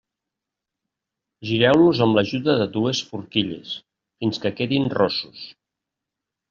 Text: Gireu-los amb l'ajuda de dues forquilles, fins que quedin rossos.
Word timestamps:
Gireu-los 1.49 2.01
amb 2.07 2.19
l'ajuda 2.21 2.57
de 2.63 2.67
dues 2.79 3.05
forquilles, 3.11 3.77
fins 4.23 4.43
que 4.47 4.55
quedin 4.63 4.93
rossos. 5.01 5.49